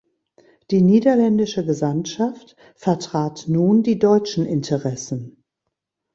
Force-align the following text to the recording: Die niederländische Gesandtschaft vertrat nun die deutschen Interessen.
Die 0.71 0.81
niederländische 0.81 1.63
Gesandtschaft 1.63 2.55
vertrat 2.73 3.45
nun 3.47 3.83
die 3.83 3.99
deutschen 3.99 4.47
Interessen. 4.47 5.43